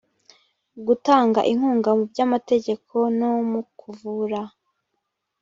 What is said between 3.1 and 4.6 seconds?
no mu kuvura.